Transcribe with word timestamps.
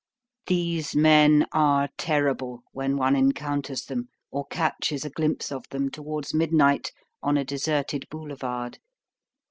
These 0.47 0.95
men 0.95 1.45
are 1.53 1.87
terrible, 1.95 2.63
when 2.71 2.97
one 2.97 3.15
encounters 3.15 3.85
them, 3.85 4.09
or 4.31 4.47
catches 4.47 5.05
a 5.05 5.11
glimpse 5.11 5.51
of 5.51 5.69
them, 5.69 5.91
towards 5.91 6.33
midnight, 6.33 6.91
on 7.21 7.37
a 7.37 7.45
deserted 7.45 8.07
boulevard. 8.09 8.79